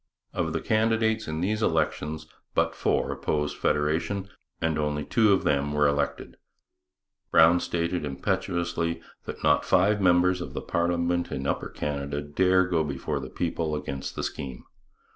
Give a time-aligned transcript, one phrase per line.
[0.33, 5.73] Of the candidates in these elections but four opposed federation and only two of them
[5.73, 6.37] were elected.
[7.29, 13.19] Brown stated impetuously that not five members of parliament in Upper Canada dare go before
[13.19, 14.63] the people against the scheme.